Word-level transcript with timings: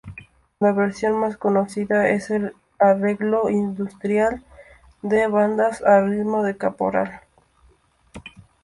La 0.59 0.71
versión 0.71 1.19
más 1.19 1.37
conocida 1.37 2.09
es 2.09 2.31
el 2.31 2.55
arreglo 2.79 3.51
instrumental 3.51 4.43
de 5.03 5.27
bandas 5.27 5.83
a 5.83 6.01
ritmo 6.01 6.41
de 6.41 6.57
caporal. 6.57 7.21